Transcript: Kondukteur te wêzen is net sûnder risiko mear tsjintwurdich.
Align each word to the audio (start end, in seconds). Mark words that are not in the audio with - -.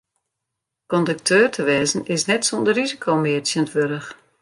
Kondukteur 0.91 1.47
te 1.53 1.61
wêzen 1.69 2.03
is 2.15 2.27
net 2.29 2.43
sûnder 2.47 2.75
risiko 2.79 3.11
mear 3.23 3.41
tsjintwurdich. 3.43 4.09